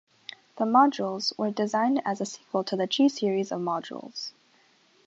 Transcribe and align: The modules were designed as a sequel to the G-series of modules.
The 0.57 0.65
modules 0.65 1.31
were 1.37 1.51
designed 1.51 2.01
as 2.05 2.19
a 2.21 2.25
sequel 2.25 2.63
to 2.63 2.75
the 2.75 2.87
G-series 2.87 3.51
of 3.51 3.61
modules. 3.61 4.31